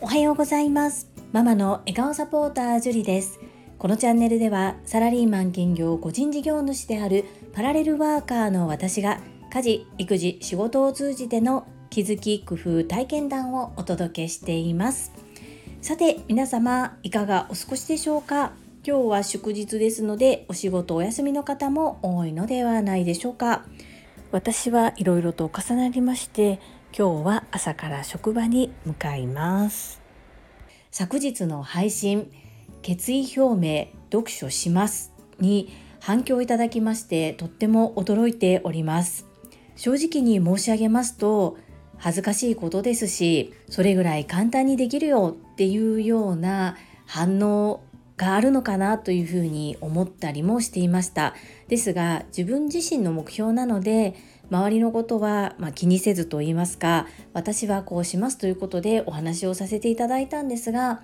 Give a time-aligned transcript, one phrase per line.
[0.00, 1.10] おはようございます。
[1.32, 3.40] ママの笑顔サポータージュリです。
[3.80, 9.18] このチャンネルではサラリーマン兼業個人事業主であるパラレルワーカーの私が
[9.52, 15.10] 家事育児仕事を通じての気づき工夫体験談をお届けしています。
[15.82, 18.52] さて皆様いかがお過ごしでしょうか？
[18.86, 23.64] 今日は祝日ですのでお仕事お休みの方も多いのではないでしょうか？
[24.30, 26.60] 私はいろいろと重なりまして
[26.96, 30.02] 今日は朝から職場に向かいます。
[30.90, 32.30] 昨日の配信
[32.82, 39.26] 決意表明読書しますに反響いただきましてとっても驚いております。
[39.76, 41.56] 正直に申し上げますと
[41.96, 47.80] 恥ずかしいことですしそれぐらい簡単にできるよっていうような反応
[48.18, 51.34] があるのかなというふうに思ったりもしていました。
[51.68, 54.14] ですが自分自身の目標なので
[54.50, 61.02] 周りのことは、ま気にせずと言いますか私はこうしますということでお話をさせていただいたんですが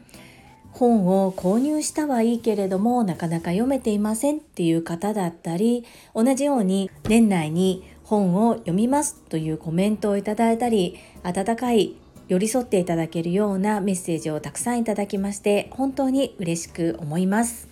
[0.73, 11.97] 本を購入したはいいけれどもなかなか読めていませんっていう方だったり同じように年内に本を読みますというコメントをいただいたり温かい
[12.29, 17.69] 寄り添っていただけるようなメッセージをたくさんいただきまして本当に嬉しく思います。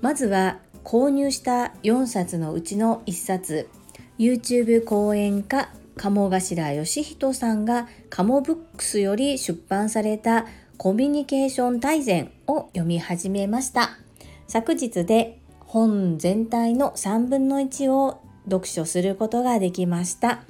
[0.00, 3.68] まずは購入した4冊のうちの1冊
[4.18, 13.98] YouTube 講演家鴨頭義人さんがカモブックスより出版されたコミュニケーション大全を読み始めました。
[14.48, 20.42] 昨日で本全体の3分の1を読書することができました。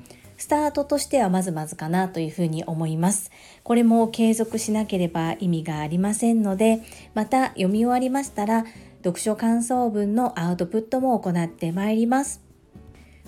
[0.42, 3.30] スタートとしてはまずまずかなというふうに思います。
[3.62, 6.80] これも継続しなければ意味がありませんので、
[7.14, 8.64] また読み終わりましたら、
[9.04, 12.40] 読書感想文のアウトプットも行ってまいります。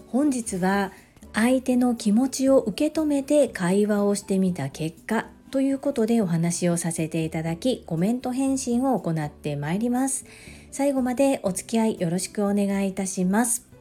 [0.08, 0.90] 本日は
[1.32, 10.26] 相手の気持ちを受け止めて会話をしてみた結果ということでお話をさせていただきコメント返信を行ってまいります
[10.72, 13.73] 最後までお付き合いよろしくお願いいたします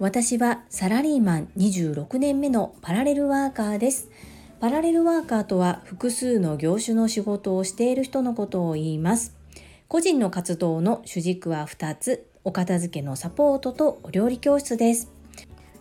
[0.00, 4.08] 私はサラリーマン26年目のパラレルワーカーです。
[4.58, 9.36] パラレルワーカーとは複数の業種の仕事をしている人のことを言います。
[9.88, 15.12] 個人の活動の主軸は2つ、お片付けのサポートとお料理教室です。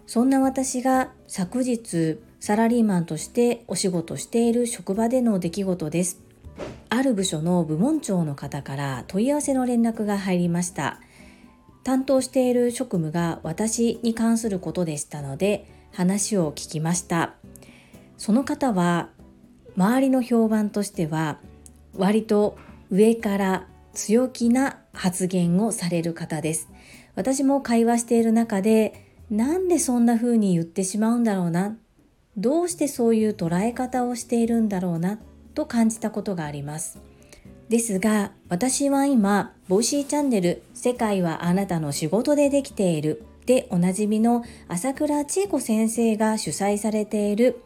[0.05, 6.19] そんな私が昨日サラリーマンとしてお仕事している職場での出来事です。
[6.89, 10.99] ある部署の部門長の方から問い合わせの連絡が入りました。
[11.83, 17.35] 担当している職務が私に関することでしたので話を聞きました。
[18.17, 19.09] その方は
[19.75, 21.39] 周りの評判としては
[21.95, 22.57] 割と
[22.91, 26.69] 上から強気な発言をされる方です。
[27.15, 31.77] 私も会話している中でなんでそんな風に言ってしまうんだろうな？
[32.37, 35.19] どうしてそういう捉え方をしているんだろうな？
[35.55, 36.99] と感じたことがあります。
[37.69, 47.61] ですが私は今ボイシーチャンネル世界はあなたの仕事でできているでおなじみの朝倉千恵子先生が主催されている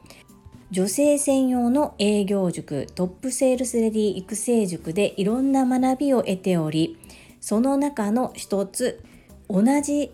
[0.71, 6.97] 女性専用の営業塾トップセールスレディ育成塾でいろんな学びを得ており
[7.39, 9.03] その中の一つ
[9.47, 10.11] 同じ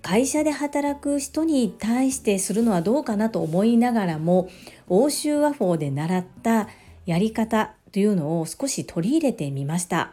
[0.00, 4.48] 会社で働く人に対してするのはどうかなと思いながらも
[4.88, 6.68] 欧州和法で習った
[7.04, 10.12] やり方というのを少し取り入れてみました。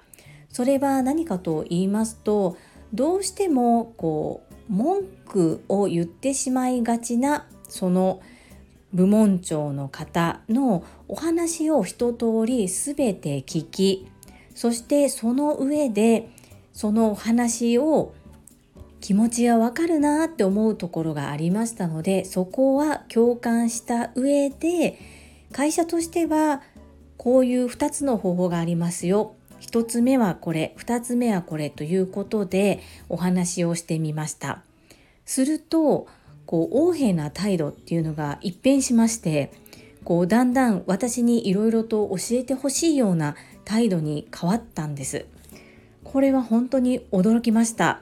[0.54, 2.58] それは何かと言いますと
[2.94, 8.22] どうしてもこう文句を言ってしまいがちなその
[8.94, 14.08] 部門長の方のお話を一通り全て聞き
[14.54, 16.30] そしてその上で
[16.72, 18.14] そのお話を
[19.02, 25.00] 気持ちはわかるなって思うところがありましたのでそこは共感した上で
[25.52, 26.62] 会社としては
[27.24, 29.36] こういう2つの方法がありますよ。
[29.62, 30.76] 1つ目はこれ。
[30.78, 34.62] 2つ目はこれということでお話をしてみました。
[35.24, 36.06] すると
[36.46, 39.54] こう横柄な態度っていうのが一変しまして
[40.04, 45.26] こうだんだん私にいろいろと教えてほしいような態度に変わったんです。
[46.04, 48.02] これは本当に驚きました。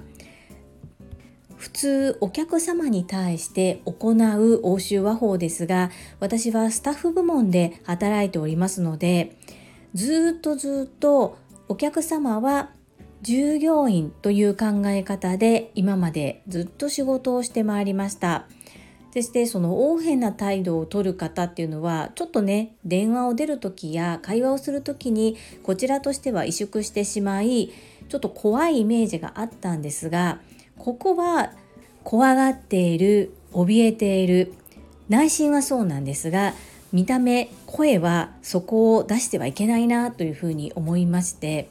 [1.62, 9.38] 普通お客様に対して行う欧州和法ですが私はスタッフ部門で働いておりますので
[9.94, 11.38] ずっとずっと
[11.68, 12.72] お客様は
[13.22, 18.48] 従業員という考え方で今までずっと仕事をしてまいりました。
[19.14, 27.72] そしてその横柄な態度を取る方っていうのはちょっとね電話を出る時や会話をする時にこちらとしては萎縮してしまい
[28.08, 30.40] ちょっと怖いイメージがあったんですが
[30.82, 31.52] ここは
[32.04, 34.52] 怖がっている怯えている
[35.10, 36.56] 内心はそうなんですが
[36.92, 41.70] 見た目声はそこを出してはいけないなというふうに思いまして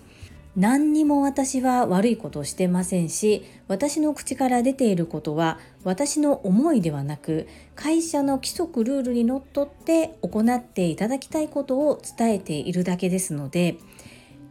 [0.54, 13.76] 何にも私は悪いことをしてませんし私の口から出ていることは私の思いではなく会社の規則ルールにのっとって行っていただきたいことを伝えているだけですので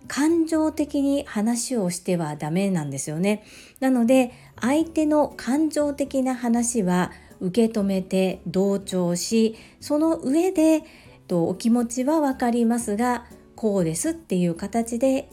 [0.10, 3.44] 感情的に話をしてはダメなんですよね。
[3.80, 10.84] なので相手の感情的な話は受け止めて同調しその上で
[11.28, 13.26] とお気持ちは分かりますが
[13.56, 15.30] こうですっていう形で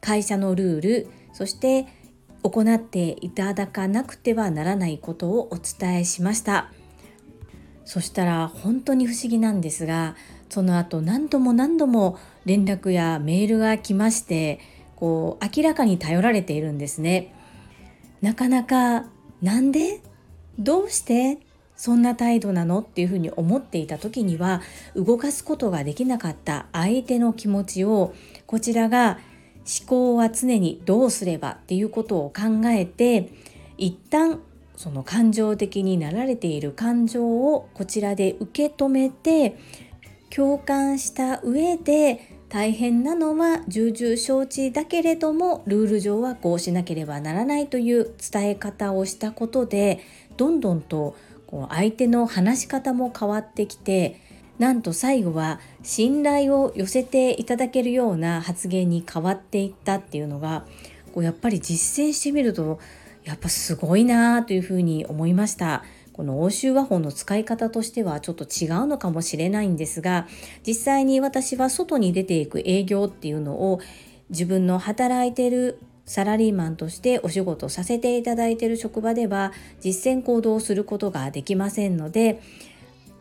[0.00, 1.86] 会社のルールそして
[2.42, 6.72] 行っていただかなくてはならないことをお伝えしました。
[7.84, 10.16] そしたら本当に不思議なんですが
[10.48, 14.60] その後何度も何度も連絡やメールが来まして
[14.96, 17.34] こう明らかに頼られているんですね。
[18.22, 19.04] なかなか
[19.42, 20.00] なんで？
[20.58, 21.38] どうして？
[21.76, 22.80] そんな態度なの？
[22.80, 24.62] っていうふうに思っていた時には
[24.94, 28.14] 動かすことができなかった相手の気持ちを
[28.46, 29.18] こちらが
[29.80, 33.32] 思考は常にどうすればっていうことを考えて
[33.76, 34.40] 一旦
[34.76, 39.56] その感情的になられている感情をこちらで受け止めて
[40.30, 50.00] 共感した上で大変なのは重々承知だけれどもルール上はこうしなければならないという伝え方をしたことで
[50.36, 51.16] どんどんと
[51.46, 54.20] こう相手の話し方も変わってきて
[54.58, 60.66] なんと最後は信頼を寄せていただけるような発言に変わっていったっていうのが
[61.14, 62.80] こうやっぱり実践してみると
[63.24, 65.84] やっぱすごいなというふうに思いました。
[66.12, 70.26] この欧州和法の使い方としてはちょっと違うのかもしれないんですが
[70.66, 73.80] 実際に私は外に出ていく営業っていうのを
[74.30, 82.42] 自分の働いてるサラリーマンとしてお仕事させていただいている職場では実践行動をすることができませんので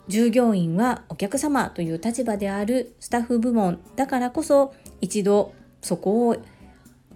[0.07, 6.37] 従業員はお客様という立場であるスタッフ部門だからこそ一度そこを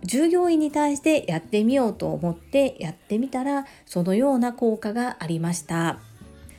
[0.05, 5.99] 従業員に対してやってみようと思ってやってみたらそのような効果がありました。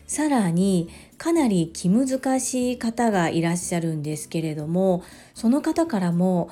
[0.06, 0.88] さらに
[1.18, 5.02] かなり気難しい方がいらっしゃるんですけれども
[5.34, 6.48] その方からも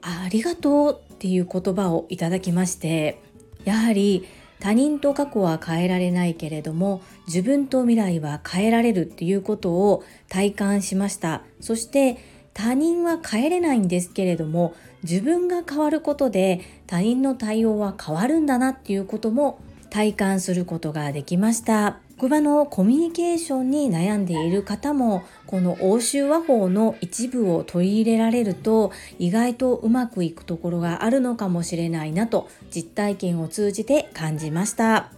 [0.00, 3.20] ありがとうっていう言葉をいただきまして
[3.64, 4.26] やはり
[4.58, 11.42] 他人と過去は変えられないけれども自分と未来は変えられるっていうことを体感しました。
[11.60, 12.16] そして
[12.54, 14.74] 他人は変えれないんですけれども
[15.04, 19.60] 自分が変わることで他人の対応は変わるんだなっていうことも
[19.90, 22.00] 体感することができました。
[22.16, 35.10] 職場のコミュニケーションに悩んでいる方もこの欧州和法の一部を取り入れられると意外とうまくいくところがあるのかもしれないなと実体験を通じて感じました。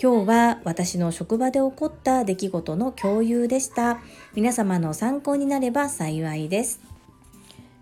[0.00, 3.98] 今日は私の職場で起こった出来事の共有でした。
[4.34, 6.95] 皆様の参考になれば幸いです。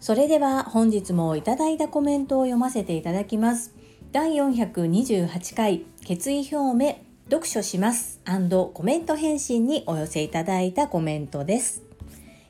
[0.05, 3.73] それでは本日もいただいたコメントを読ませていただきます
[4.13, 6.99] 第428回決意表明
[7.31, 11.83] 読書しますコメント返信にお寄せいただいたコメントです。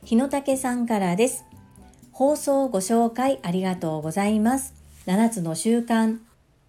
[0.03, 1.45] 日野武さんからです。
[2.11, 4.73] 放送ご紹介ありがとうございます。
[5.05, 6.19] 7つの習慣。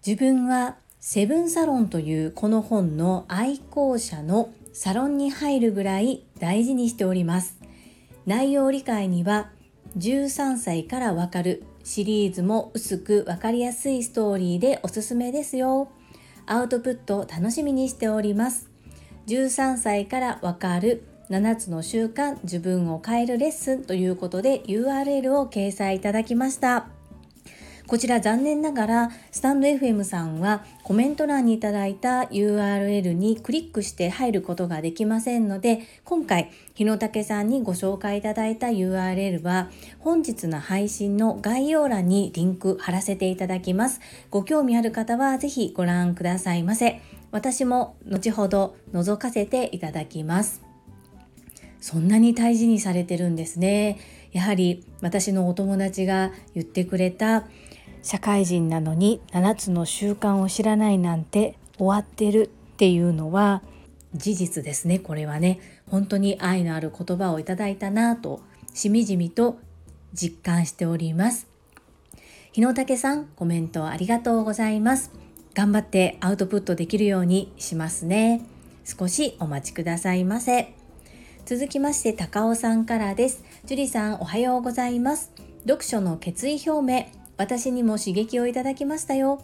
[0.05, 7.57] 自分はセブンサロンというこの本の愛好者のサロンに入るぐらい大事にしております。
[8.25, 9.49] 内容理解には
[9.97, 15.89] 13歳からわかるシリーズも薄くわかりやすいストーリーでおすすめですよ。
[16.45, 18.69] アウトプット楽しみにしております。
[19.27, 26.87] 13歳からわかる7つの習慣自分を変えるレッスンということで URL を掲載いただきました。
[27.87, 44.01] こちら残念ながらスタンド FM さんはコメント欄にいただいた URL にクリックして入ることができませんので今回日野武さんにご紹介いただいた URL は本日の配信の概要欄にリンク貼らせていただきます。
[44.29, 47.01] ご興味ある方はぜひご覧くださいませ。
[47.31, 50.61] 私も後ほど覗かせていただきます。
[51.79, 53.97] そんなに大事にされてるんですね。
[54.33, 57.45] やはり私のお友達が言ってくれた
[58.03, 63.61] 社会人なのに7つの習慣を知らないなんて終わってるっていうのは
[64.13, 64.99] 事実ですね。
[64.99, 65.59] これはね。
[65.89, 68.41] 本当に愛のある言葉をいただいたなと
[68.73, 69.57] しみじみと
[70.13, 71.47] 実感しております。
[72.51, 75.11] 日野武さんコメントありがとうございます。
[75.53, 78.41] 頑張ってアウトプットできるようにしますね。
[78.83, 80.73] 少しお待ちくださいませ。
[81.45, 83.43] 続きまして高尾さんからです。
[83.65, 85.31] 樹里さんおはようございます。
[85.63, 87.16] 読書の決意表明。
[87.37, 89.41] 私にも刺激をいただきましたよ。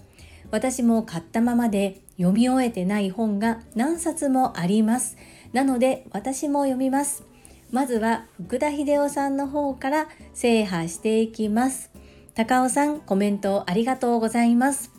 [0.51, 5.17] 私も買ったままで読み終えてない本が何冊もあります。
[5.51, 7.23] なので私も読みます。
[7.71, 11.91] まずは福田秀夫さんの方から制覇していきます。
[12.35, 14.91] 高尾さんコメントありがとうございます。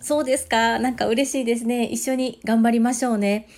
[0.00, 0.78] そうですか。
[0.78, 1.84] なんか嬉しいですね。
[1.84, 3.48] 一緒に頑張りましょうね。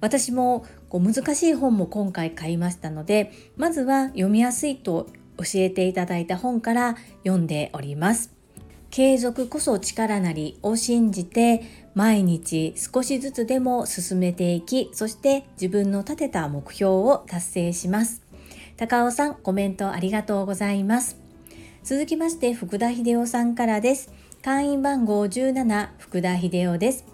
[0.00, 8.32] 私もこう難しい本も今回買いましたのでまずは読みやすいと教えていただいた本から読んでおります。
[8.90, 11.62] 継続こそ力なりを信じて
[11.94, 18.22] 毎日少しずつでも進めていきそして自分の立てた目標を達成します。
[18.76, 21.16] 高尾さんコメントありがとうございます。
[21.82, 24.12] 続きまして福田秀夫さんからです。
[24.42, 27.04] 会員番号17福田秀夫です。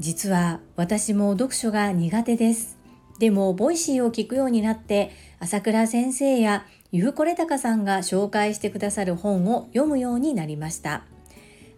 [0.00, 2.78] 実は私も読書が苦手です。
[3.18, 11.04] でも Voicy を聞くようになって朝倉先生やゆうこれたかさんが紹介してくださる本を読むようになりました。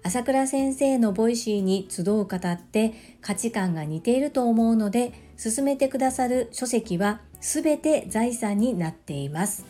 [0.03, 9.65] 朝倉先生の Voicy に集う方って価値観が似ていると思うので勧めてくださる書籍は全て財産になっています。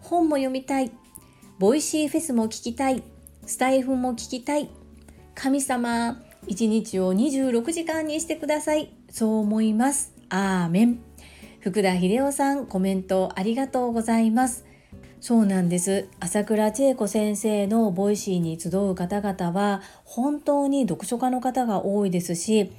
[0.00, 0.90] 本も読みたい。
[1.60, 3.04] Voicy フェスも聞きたい。
[3.46, 4.68] スタエフも聞きたい。
[5.36, 8.92] 神様一日を26時間にしてください。
[9.10, 10.12] そう思います。
[10.28, 11.00] アーメン。
[11.60, 14.67] 福田秀夫さんコメントありがとうございます。
[15.20, 16.08] そうなんです。
[16.20, 22.70] 朝倉千恵子先生の Voicy に集う方々は本当に読書家の方が多いですし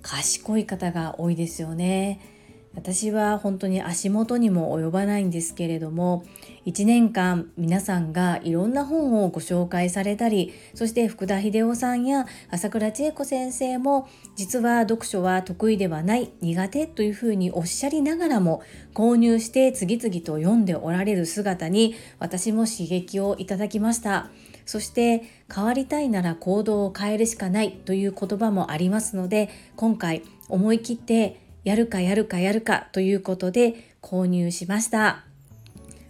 [0.00, 2.37] 賢い方が多いですよね。
[2.74, 6.24] 私は本当に足元にも及ばないんですけれども
[6.66, 18.62] 1年間皆さんがいろんな本をご紹介されたりそして福田秀夫さんや朝倉千恵子先生も実は読書は得意ではない苦手というふうにおっしゃりながらも
[18.94, 24.30] 購入して次々と読んでおられる姿に私も刺激をいただきました。
[24.68, 25.22] そして
[25.52, 35.24] 変わりたいなら行動を変えるしかないという言葉もありますので今回思い切ってやるかやるかやるかということで購入しました。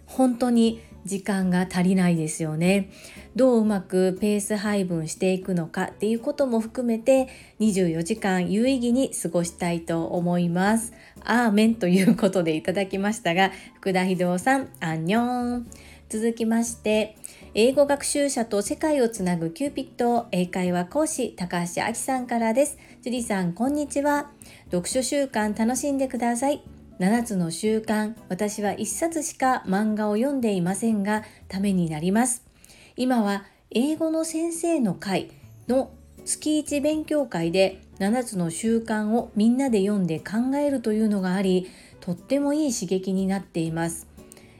[0.05, 2.89] 本当に時間が足りないですよね。
[3.35, 7.27] どううまくペース配分していくのかっていうことも含めて
[7.59, 10.93] 24時間有意義に過ごしたいと思います。
[11.23, 15.67] アーメンということでいただきましたが、福田秀夫さん、アンニョン。
[16.09, 17.15] 続きまして、
[17.53, 22.77] 英語学習者と世界をつなぐキューピット英会話講師高橋明さんからです。
[23.01, 24.29] 樹里さん、こんにちは。
[24.65, 26.61] 読書習慣楽しんでください。
[26.99, 32.43] 7つの習慣私は1冊しか漫画を読んでいませんがためになります
[32.97, 35.31] 今は英語の先生の会
[35.69, 35.93] の
[36.25, 41.69] 月1勉強会で7つの習慣をみんなで読んで考えるというのがあり
[42.01, 44.07] とってもいい刺激になっています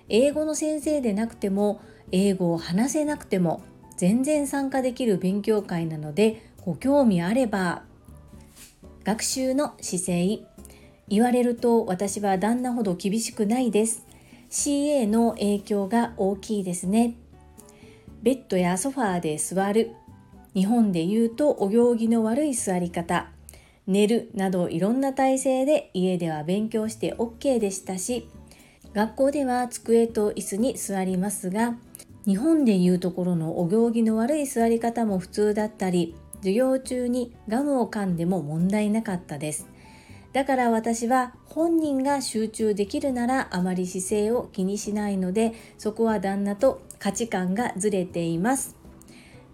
[0.07, 1.81] 英語の先生でなくても
[2.13, 3.61] 英語を話せなくても
[3.97, 7.83] 全然参加できる勉強会なのでご興味あれば
[9.09, 10.39] 学習の姿勢。
[11.07, 14.05] 言われると私は旦那ほど厳しくないです。
[14.51, 17.15] CA の影響が大きいですね。
[18.21, 19.95] ベッドやソファーで座る。
[20.53, 23.31] 日本で言うとお行儀の悪い座り方。
[23.87, 28.29] 寝るなどいろんな体勢で家では勉強して OK でしたし。
[28.93, 31.77] 学校では机と椅子に座りますが
[32.25, 39.67] 日本でいうところのお行儀の悪い座り方も普通だったり授業中にガムを噛んでも問題なかったです。
[40.33, 48.75] だから私は本人が集中できるならあまり姿勢を気にしないのでそこは旦那と価値観がずれています。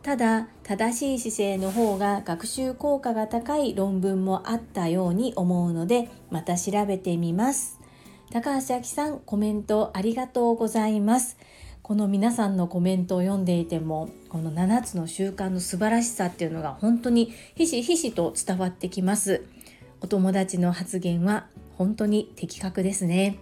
[0.04, 7.80] ただ正しい姿勢の方が学習効果が高い論文もあったように思うのでまた調べてみます。
[8.32, 11.38] 高橋明さんコメントありがとうございます。
[11.86, 19.44] この皆さんのコメントを読んでいてもこの7つの習慣の素晴らしさっていうのが本当にひしひしと伝わってきます
[20.02, 21.46] お友達の発言は
[21.78, 23.38] 本当に的確ですね。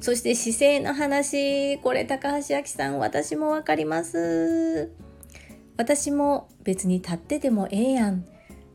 [0.00, 4.90] そして姿勢の話、これ高橋明さん、私もわかります。
[5.76, 8.24] 私も別に立っててもええやん。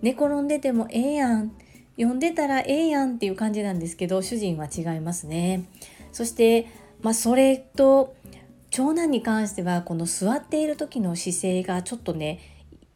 [0.03, 1.53] 寝転んでてもええやん。
[1.95, 5.63] 読んでたらええやんっていう感じなんですけど、主人は違いますね。
[6.11, 6.67] そして、
[7.01, 8.15] まあ、それと、
[8.73, 12.39] 長男に関してはこの座っている時の姿勢がちょっとね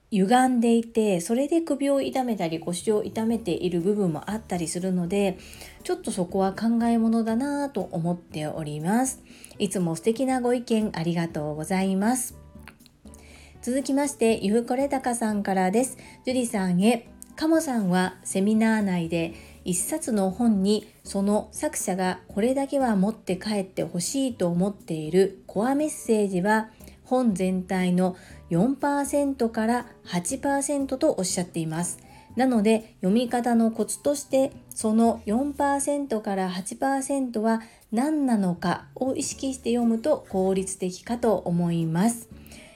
[0.10, 5.38] 歪んでいてそれで首を痛めたり腰を痛めている部分もあったりするので
[5.84, 9.22] ちょっとそこは考えものだなぁと思っております。
[9.60, 12.36] いつも素敵なご意見ありがとうございます。
[13.62, 16.00] 続きましてゆうこれたかさんからです。
[16.25, 17.07] 樹里さんへ。
[17.36, 19.36] カモさんはセミナー内で
[19.68, 26.70] 一冊の本にその作者がこれだけは持って帰ってほしいと思っているコアメッセージは
[27.04, 28.16] 本全体の
[28.50, 32.00] 4%から8%とおっしゃっています。
[32.38, 42.30] なので読み方のコツとしてその4%から8%は何なのかを意識して読むと効率的かと思います。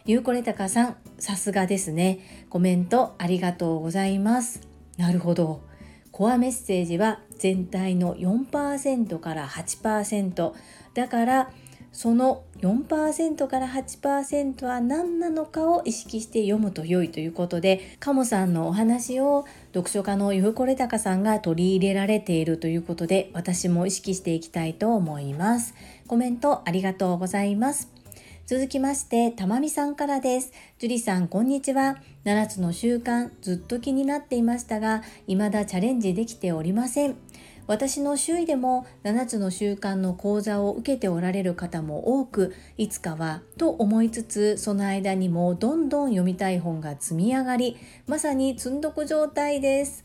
[0.05, 2.19] ゆうこれたかさん、さすがですね。
[2.49, 4.67] コメントありがとうございます。
[4.97, 5.70] なるほど。
[6.11, 10.53] コアメッセージは全体の4%から8%
[10.93, 11.51] だから
[11.91, 25.73] その4%から8%は何なのかを意識して読むと良いということでカモさんのお話を読書家のゆうこれたかさんが取り入れられているということで私も意識していきたいと思います。
[26.07, 28.00] コメントありがとうございます。
[28.45, 30.51] 続きまして、たまみさんからです。
[30.77, 31.97] 樹里さん、こんにちは。
[32.25, 37.15] 7つの習慣、ずっと気になっていましたが、未だチャレンジできておりません。
[37.67, 50.03] 私の周囲でも7つの習慣の講座を受けておられる方も多くいつかはと思いつつその間にもどんどん読みたい本が積み上がりまさに積んどく状態です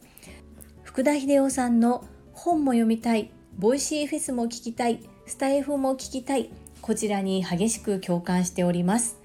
[0.84, 6.50] 福田秀夫さんの本も読みたい Voicy フェスも聞きたいスタエフも聞きたい
[6.86, 9.18] こちらに激しく共感しております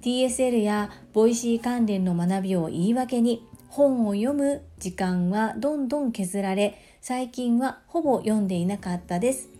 [0.00, 9.50] TSL や Voicy 関連の学びを言い訳に本を読む時間はどんどん削られ最近はほぼ読んでいなかったです。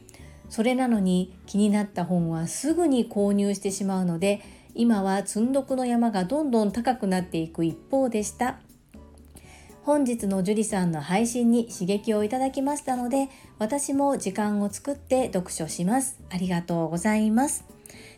[0.48, 4.40] それなのに気になった本はすぐに購入してしまうので
[4.74, 8.60] 今は積んどくの山がどんどん高くなっていく一方でした。
[9.84, 16.20] 本日の樹里さんの配信に刺激をいただきましたので私も時間を作って読書します。
[16.30, 17.64] ありがとうございます。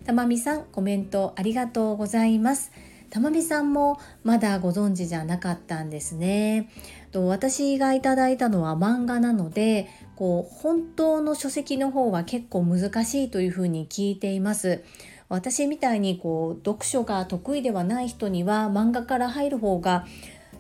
[0.05, 2.71] たまみさんコメントありがとうございます。
[3.09, 6.69] たまみさんもまだご存知じゃなかったんですね。
[7.15, 14.83] 私がいただいたのは漫画なのでこう本当の書籍の方は結構難しいというふうに聞いています。
[15.31, 20.05] 私みたいにこう読書が得意ではない人には漫画から入る方が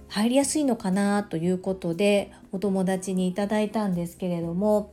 [0.08, 4.90] 入りやすいのかなということでお友達にいただいたんですけれども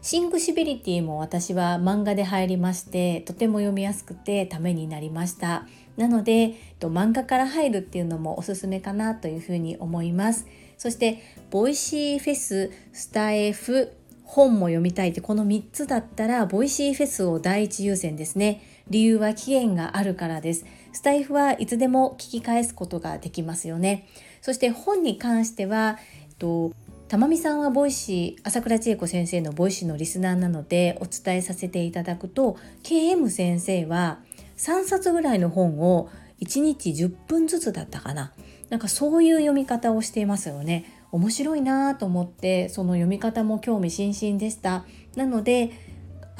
[0.00, 5.66] シングシビリティも私は漫画で入りましてとても読みやすくてためになりました。
[5.96, 10.46] なので漫画から入るっていうのもおすすめかなというふうに思います。
[10.76, 11.18] そして
[11.50, 18.62] Voicy フェススタエフ本も読みたいってこの3つだったら Voicy フェスを第一優先ですね。
[18.88, 20.64] 理由は期限があるからです。
[20.92, 24.06] スタエフはいつでも聞き返すことができますよね。
[24.40, 25.98] そして本に関しては、
[26.28, 26.72] えっと、
[27.08, 34.18] たまみさんは Voicy 朝倉千恵子先生の Voicy のリスナーなのでお伝えさせていただくと KM 先生は
[34.58, 38.32] 3冊ぐらいの本を1日10分ずつだったかな。
[38.68, 40.84] なんかそういう読み方をしていますよね。
[41.10, 44.84] 面白いなと思ってその読み方も興味津々でした。
[45.16, 45.70] なので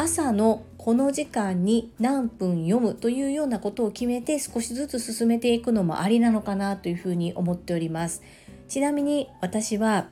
[0.00, 8.22] 朝のこの時間に何分読むというようなことを決めて少しずつ進めていくのもありなのかなというふうに思っております。
[8.68, 10.08] ちなみに私は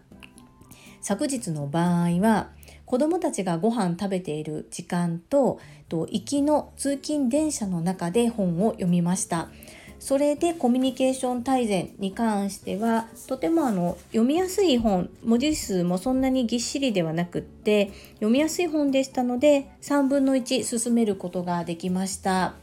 [1.02, 2.50] 昨日の場合は
[2.84, 9.50] 子どもたちがご飯食べている時間と行きの通勤電車の中で本を読みました。
[9.98, 22.54] それでコミュニケーション大全に関してはとてもあの読みやすい本文字数もそんなにぎっしりではなくって読みやすい本でしたので3分の1進めることができました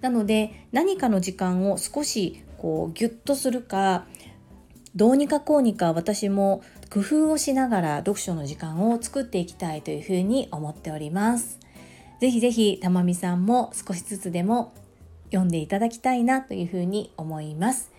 [0.00, 4.06] なので何かの時間を少しこうギュッとするか
[4.94, 11.58] どうにかこうにか私も工夫をしながら読書の時間を作っていきたいというふうに思っております。
[12.20, 14.72] ぜひぜひたまみさんも少しずつでも
[15.34, 17.90] 読んでいただきたいなというふうに思います。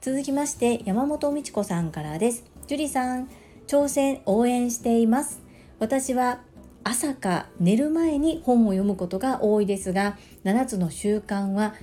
[0.00, 2.44] 続きまして山本美智子さんからです。
[2.66, 3.28] 樹里さん、
[3.66, 5.40] 挑戦応援しています。
[5.78, 6.40] 私は
[6.84, 11.74] 朝か寝る前に本を読むことが多いですが、7つの習慣は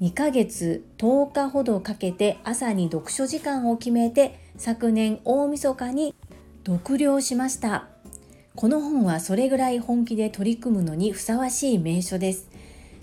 [0.00, 6.14] 2ヶ月10日ほどかけて朝に読書時間を決めて昨年大晦日に
[6.66, 7.88] 読了しました。
[8.54, 12.51] この本はそれぐらい本気で取り組むのにふさわしい名所です。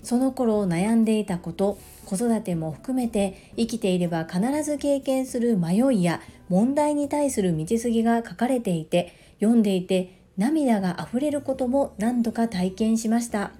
[0.02, 13.52] その頃悩んでいたこと子育ても含めて生きていれば必ず経験する迷いや問題に対する道筋が書かれていて読んでいて涙があふれることも何度か体験しました。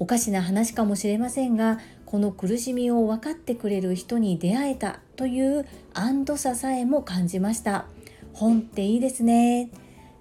[0.00, 7.86] おかしな話かもしれませんがこの苦しみを分かってくれる人に出会えたという安堵ささえも感じました。
[8.32, 9.70] 本っていいですね。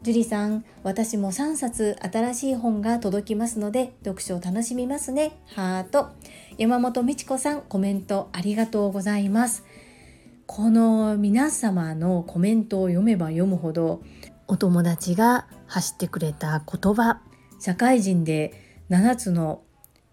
[0.03, 5.39] 樹里さん、私も3冊新しい本が届きますので、読書を楽しみますね。
[5.47, 6.09] ハート。
[6.57, 9.63] 山本美智子さん、コメントありがとうございます。
[10.45, 14.01] この皆様のコメントを読めば読むほど、
[14.47, 17.21] お友達が発してくれた言葉、
[17.59, 18.53] 社会人で
[18.89, 19.61] 7つの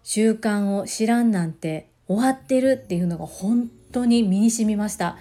[0.03, 5.17] 習慣を知らんなんて終わってるっていうのが本当に身に染みました。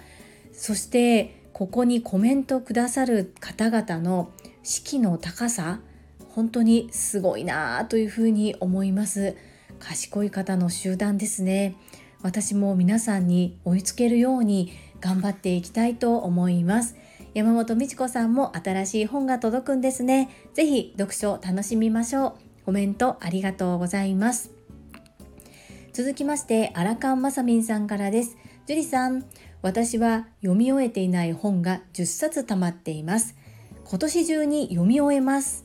[0.52, 4.30] そしてここにコメントくださる方々の
[4.64, 5.80] 士気の高さ
[6.30, 9.36] 本当にすごいなあというふうに思います。
[9.78, 11.76] 賢い方の集団ですね。
[12.22, 16.96] 私も皆さんに追いつけるように頑張っていきたいと思います。
[17.34, 20.30] 山本美智子さんも新しい本が届くんですね。
[20.54, 22.34] ぜひ読書楽しみましょう。
[22.64, 24.50] コメントありがとうございます。
[25.92, 28.36] 続きましてアラカンマサミンさんからです。
[28.66, 29.24] 樹里さん
[29.62, 33.36] 私は読み終えていない本が10冊溜まっています。
[33.94, 35.64] 今年中に読み終えます。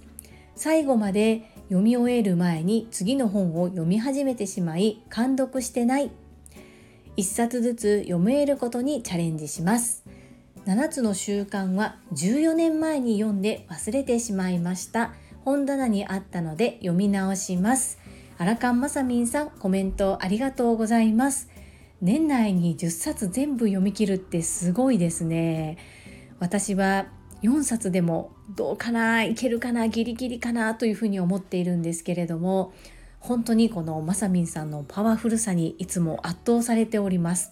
[0.56, 6.12] 最後まで読み終える前に次の本を読み始めてしまい感読してない。
[7.18, 10.04] 1冊ずつ読めることにチャレンジします。
[10.68, 15.12] 7つの習慣は14年前に読んで忘れてしまいました。
[15.44, 17.98] 本棚にあったので読み直します。
[18.38, 21.50] アラカンマサミンさんコメントありがとうございます。
[22.00, 25.80] 年内に10冊全部読み切るってすごいですね。
[26.38, 27.08] 私は
[27.42, 32.74] 4冊でもどうかないけるかなギリギリかなというふうに思っているんですけれども
[33.20, 37.52] 本当にこのまさみんさんのパワフルさにいつも圧倒されております。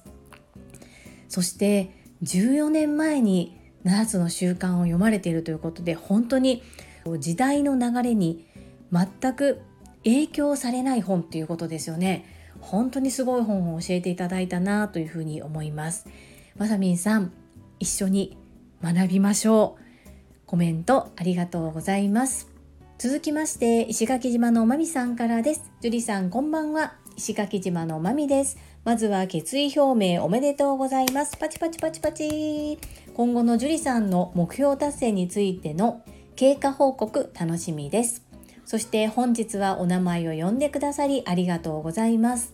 [1.27, 1.91] そして
[2.23, 6.63] 14年前に7つの習慣を読まれているということで本当に
[7.19, 8.45] 時代の流れに
[8.91, 9.61] 全く
[10.03, 12.25] 影響されない本ということですよね。
[12.59, 16.07] 本当にすごい本を教えていただいたなというふうに思います。
[16.57, 17.31] まさみんさん
[17.79, 18.37] 一緒に
[18.83, 19.83] 学びましょう。
[20.45, 22.47] コメントありがとうございます。
[22.97, 25.71] 続きまして石垣島のまみさんからです。
[25.81, 26.95] 樹里さんこんばんは。
[27.15, 28.57] 石垣島のまみです。
[28.83, 31.35] まずは決意表明おめでとうございます。
[31.37, 32.79] パチパチパチパチ。
[33.13, 36.01] 今後の樹里さんの目標達成についての
[36.35, 38.25] 経過報告楽しみです。
[38.65, 42.53] そして本日はお名前を呼んでくださりありがとうございます。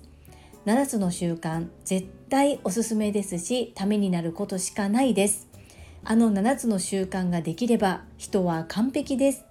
[0.65, 5.52] 7つの習慣絶対おすすめですしためになることしかないです。
[6.05, 9.45] あの7つの習慣ができれば人は完璧です。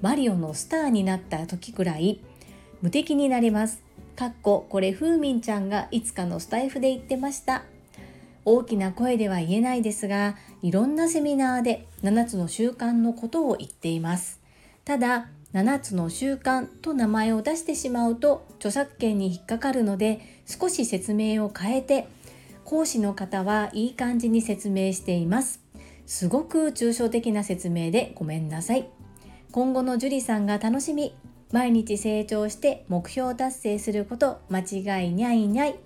[0.00, 2.20] マリオのスターになった時くらい
[2.82, 3.82] 無敵になれます。
[4.14, 7.64] かっここれふーみんちゃんがいつかのスタイフで言ってました。
[8.44, 14.40] 大きな声では言えないですがいろんなセミナーで7つの習慣のことを言っています。
[14.84, 22.06] ただ7つの習慣と名前を出してしまうと著作権に引っかかるので少し説明を変えて
[22.64, 25.67] 講師の方はいい感じに説明しています。
[26.08, 28.88] すごく抽象的な説明でごめんなさい。
[29.52, 31.14] 今後の樹里さんが楽しみ
[31.52, 35.78] 毎日成長して目標達成すること間違いにゃいにゃい。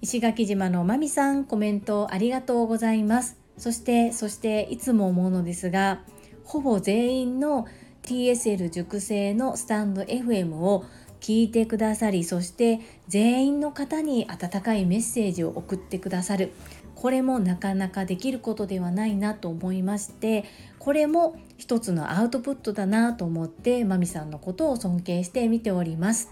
[0.00, 3.38] 石垣島のまみさんコメントありがとうございます。
[3.58, 6.00] そしてそしていつも思うのですが
[6.44, 7.66] ほぼ全員の
[8.04, 10.84] TSL 熟成のスタンド FM を
[11.20, 16.52] 聞いてくださりそして全員の方に温かいメッセージを送ってくださる。
[16.96, 20.44] これもなかなかできることではないなと思いまして
[20.80, 26.30] これも一つのアウトプットだなと思ってまみさんのことを尊敬して見ております。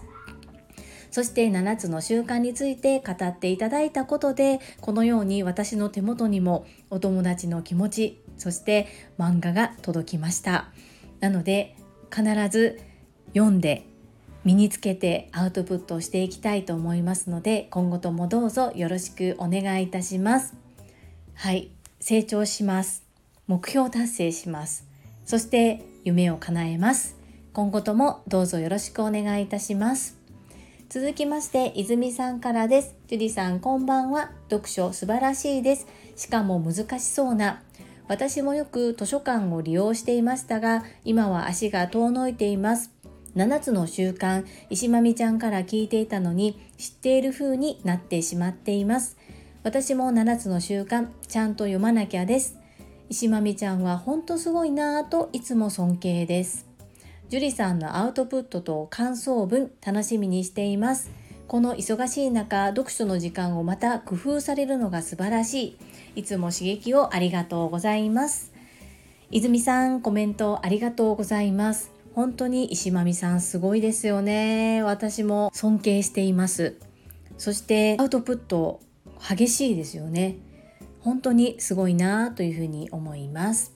[1.11, 10.73] そして7つの習慣について語っていただいたことでこのように私の手元にもお友達の気持ちそして漫画が届きました。
[11.21, 11.77] なので
[12.13, 12.81] 必ず
[13.33, 13.87] 読んで
[14.45, 20.53] 身につけてアウトプットをしていきたいと思いますので今後ともどうぞよろしくお願いいたします。
[21.33, 23.03] はい成長します。
[23.47, 24.87] 目標達成します。
[25.25, 27.17] そして夢を叶えます。
[27.53, 30.17] 今後ともどうぞよろしくお願いいたします。
[30.89, 32.95] 続きまして泉さんからです。
[33.07, 34.29] ジュディさんこんばんは。
[34.51, 35.87] 読書素晴らしいです。
[36.15, 37.63] しかも難しそうな。
[38.07, 42.94] 私もよく図書館を利用していましたが今は足が遠のいています。
[43.35, 49.17] 7つの習慣石まみちゃんから聞いていたのに知っている風になってしまっています。
[49.63, 52.57] 私も7つの習慣ちゃんと読まなきゃです。
[53.09, 56.65] 石まみちゃんはほんとすごいなぁといつも尊敬です。
[57.29, 61.11] 樹里さんのアウトプットと感想文楽しみにしています。
[61.47, 65.77] この忙しい中読書の時間をまた工夫されるのが素晴らし
[66.15, 66.21] い。
[66.21, 68.53] いつも刺激をありがとうございます。
[69.29, 71.94] 泉さんコメントありがとうございます。
[72.15, 74.81] 本当に石まみさんすごいですよね。
[74.83, 76.77] 私も尊敬しています。
[77.37, 78.79] そしてアウトプット
[79.19, 80.37] 激しいですよね。
[81.01, 83.73] 本当にすごいなというふうに思います。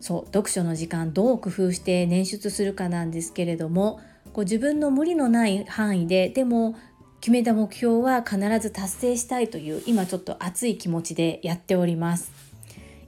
[0.00, 4.00] そう読書の時間どう工夫して捻出するかなんですけれども
[4.32, 6.76] こう自分の無理のない範囲ででも
[7.20, 12.49] 決めた目標は必ず達成したいという今ちょっと熱い気持ちでやっております。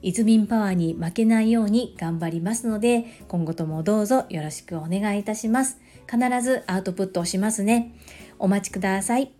[0.03, 5.79] イズミンパワーに負けないように頑張りますので今後ともどうぞよろしくお願いいたします。
[6.11, 7.95] 必ずアウトプットをしますね。
[8.37, 9.31] お待ちください。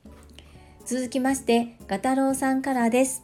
[0.86, 3.23] 続きましてガタロウさんからです。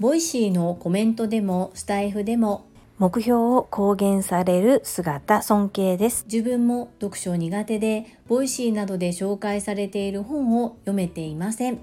[0.00, 2.66] Voicy のコメントでもスタエフでも
[2.98, 6.24] 目標を公言される姿尊敬です。
[6.30, 11.78] 自分も読書苦手で Voicy などで紹介されている本を読めていません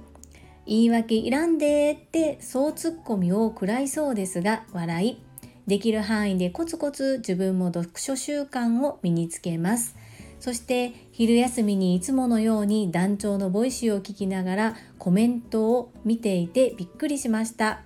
[0.72, 5.22] 言い訳いらんでってそうツッコミを食らいそうですが笑い。
[5.68, 9.98] できる範囲でコツコツ自分も読書習慣を身につけます。
[10.40, 17.82] そして昼休みにいつものように団長の Voicy を聞きながらコメントを見ていてびっくりしました。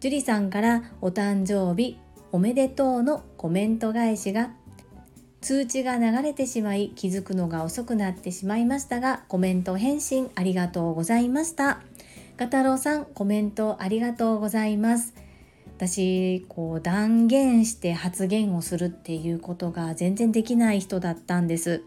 [0.00, 1.98] 樹里さんからお誕生日
[2.32, 4.50] おめでとうのコメント返しが
[5.40, 11.87] 通知が流れてしまい気づくのが遅くなってしまいましたがコメント返信ありがとうございました。
[12.38, 15.12] ガタロウさんコメントありがとうございます。
[15.76, 21.82] 私こう断言して発言をするっていうことが全然できない人だったんです。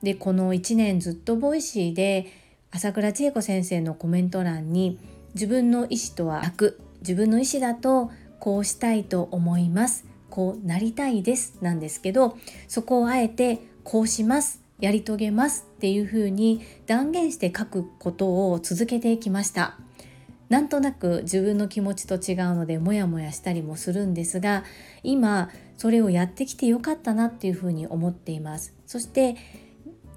[0.00, 2.26] でこの1年ずっと Voicy で
[2.70, 5.00] 朝倉千恵子先生のコメント欄に
[5.34, 19.78] 自分の意思とは悪自分の意思だとこうしたいと思いますこうなりたいですなんですけどそこをあえてこうしますやり遂げますっていうふうに断言して書くことを続けてきました。
[20.50, 24.62] なんとなく自分の気持ちと違うのでモヤモヤしたりもするんですが
[25.02, 28.74] 今それをやってきてよかったなっていうふうに思っています。
[28.86, 29.36] そして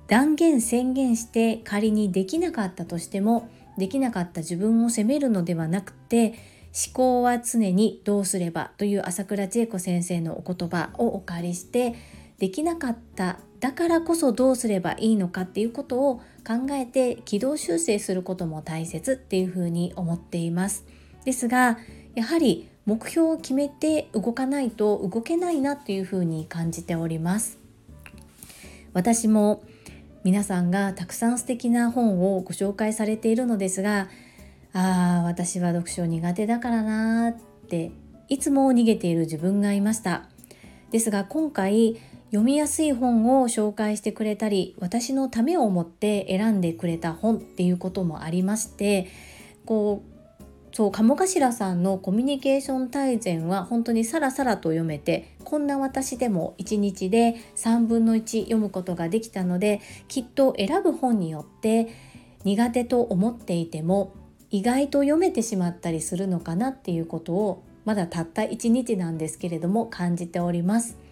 [0.07, 6.33] 断言宣言して仮にできなかったとしてもできなかった自分を責めるのではなくて
[6.75, 11.95] 思考は常にどうすればという朝倉千恵子先生のお言葉をお借りして
[12.37, 20.85] できなかっただからこそどうすればいいのかっていうことを考えて軌道修正することも大切っていうふうに思っています。
[21.25, 21.77] ですが
[22.15, 27.57] やはり目標を決めて動かないと動けないなっていうふうに感じております。
[28.93, 29.63] 私も
[30.23, 34.09] 皆さんがたくさん素敵な本をご紹介されているのですが
[34.73, 37.35] ああ私は読書苦手だからなーっ
[37.69, 37.91] て
[38.27, 40.27] いつも逃げている自分がいました
[40.91, 41.95] ですが今回
[42.27, 49.07] 読みやすい本を紹介してくれたり私のためを思って選んでくれた本っていうこともありまして
[49.65, 50.17] こう
[50.75, 61.87] そう鴨頭さんのコミュニケーション大全は本当にさらさらと読めてこんな私でも1日で3分の1読むことができたのできっと選ぶ本によって
[62.43, 64.13] 苦手と思っていても
[64.51, 71.06] 意外と読めてしまったりするのかなっていうことをまだたった1日なんですけれども感じております。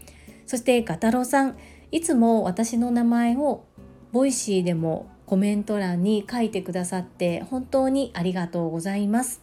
[0.46, 1.58] そしてガタロウさん
[1.92, 3.66] いつも私の名前を
[4.12, 9.42] Voicy でもコメント欄に書いてくださって本当にありがとうございます。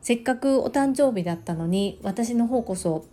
[0.00, 3.04] せっかくお誕生日だったのに私の方こそ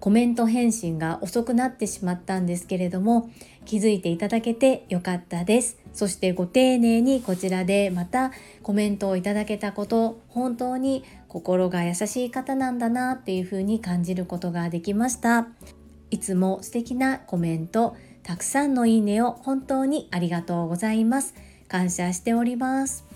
[0.00, 3.30] コメント返信が遅くなってしまったんですけれども
[3.64, 5.78] 気づいていただけてよかったです。
[5.92, 15.46] そしてご丁寧にこちらでまたコメントをいただけたこと本当に心が優しい方なんだなっていうふうに感じることができました。
[16.12, 21.34] いつも素敵なコメントたくさんのいいねを本当にありがとうございます。
[21.68, 23.06] 感謝しております。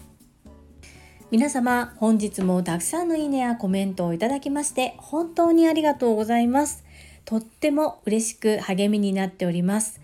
[1.30, 6.84] 皆様本日もたくさんのいいねやコメントをいただきまして本当にありがとうございます。
[7.26, 10.00] とっても嬉しく励みになっております。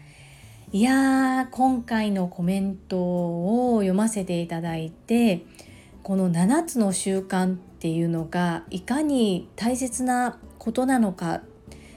[0.71, 5.47] いやー今回のコメントを読ませていただいて
[6.03, 11.41] この7つの習慣っていうのがいかに大切なことなのか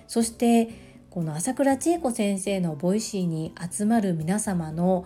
[0.08, 0.85] そして
[1.15, 5.06] この朝倉千恵子先生の Voicy に集まる皆様の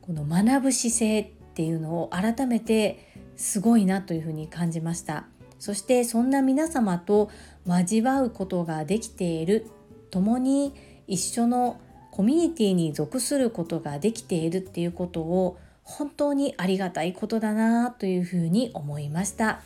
[0.00, 5.26] この学ぶ姿勢っていうのを改めてすごいなというふうに感じました。
[5.58, 7.30] そしてそんな皆様と
[7.66, 9.66] 交わうことができている。
[10.10, 10.72] 共に
[11.06, 11.78] 一緒の
[12.10, 19.60] コミュニティに属することができているっていうことを本当にありがたいことだなというふうに思いました。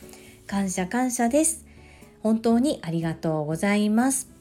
[0.45, 1.65] 感謝感謝です。
[2.21, 4.34] 本当にありがとうございます。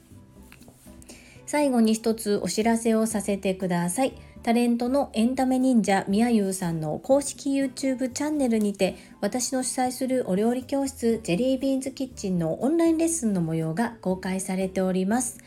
[1.55, 4.15] 最後に一つお知らせをさせてください。
[4.43, 15.39] タレントのエンタメ忍者みやゆうさんの公式 YouTube チャンネルにて私の主催するお料理教室ジェリービーンズキッチンのオンラインレッスンの模様が公開されております。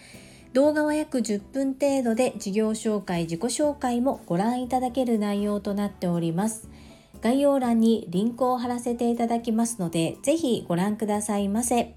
[0.54, 6.70] 動画は約10分程度で事業紹介自己紹介もご覧いただける内容となっております。
[7.22, 11.97] 概要欄にリンクを貼らせていただきますのでぜひご覧くださいませ。